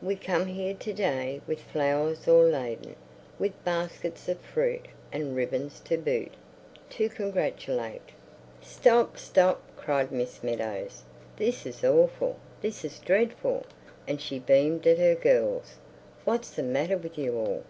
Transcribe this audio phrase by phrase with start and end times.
[0.00, 2.96] We come here To day with Flowers o'erladen,
[3.38, 6.32] With Baskets of Fruit and Ribbons to boot,
[6.88, 8.12] To oo Congratulate...
[8.62, 9.18] "Stop!
[9.18, 11.02] Stop!" cried Miss Meadows.
[11.36, 12.36] "This is awful.
[12.62, 13.66] This is dreadful."
[14.08, 15.74] And she beamed at her girls.
[16.24, 17.62] "What's the matter with you all?